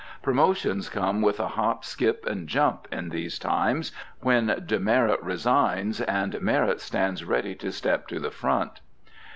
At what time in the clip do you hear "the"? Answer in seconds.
8.19-8.31